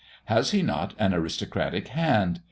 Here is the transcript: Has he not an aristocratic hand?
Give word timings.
Has 0.25 0.49
he 0.49 0.63
not 0.63 0.95
an 0.97 1.13
aristocratic 1.13 1.89
hand? 1.89 2.39